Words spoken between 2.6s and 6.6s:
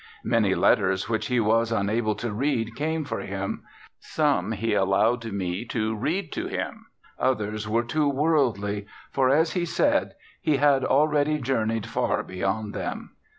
came for him. Some he allowed me to read to